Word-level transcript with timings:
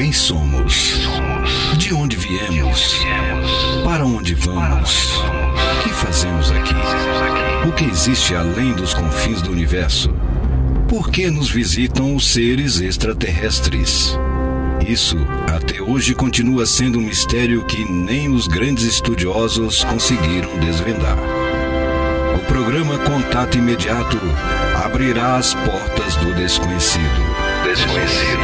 Quem 0.00 0.14
somos? 0.14 0.98
De 1.76 1.92
onde 1.92 2.16
viemos? 2.16 2.96
Para 3.84 4.02
onde 4.02 4.34
vamos? 4.34 5.12
O 5.18 5.82
que 5.82 5.90
fazemos 5.90 6.50
aqui? 6.50 6.74
O 7.68 7.72
que 7.72 7.84
existe 7.84 8.34
além 8.34 8.72
dos 8.72 8.94
confins 8.94 9.42
do 9.42 9.52
universo? 9.52 10.08
Por 10.88 11.10
que 11.10 11.28
nos 11.28 11.50
visitam 11.50 12.16
os 12.16 12.32
seres 12.32 12.80
extraterrestres? 12.80 14.18
Isso 14.88 15.18
até 15.54 15.82
hoje 15.82 16.14
continua 16.14 16.64
sendo 16.64 16.98
um 16.98 17.02
mistério 17.02 17.62
que 17.66 17.84
nem 17.84 18.30
os 18.30 18.48
grandes 18.48 18.84
estudiosos 18.84 19.84
conseguiram 19.84 20.58
desvendar. 20.60 21.18
O 22.36 22.38
programa 22.46 22.96
Contato 23.00 23.58
Imediato 23.58 24.18
abrirá 24.82 25.36
as 25.36 25.52
portas 25.52 26.16
do 26.16 26.32
desconhecido. 26.32 27.20
Desconhecido. 27.64 28.39